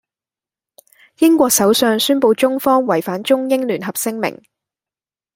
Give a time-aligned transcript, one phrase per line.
[1.19, 4.41] 英國首相宣佈中方違反中英聯合聲明。